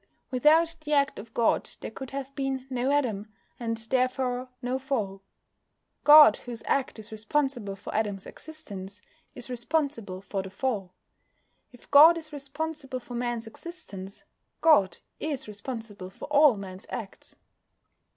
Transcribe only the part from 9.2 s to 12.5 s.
is responsible for the Fall. _If God is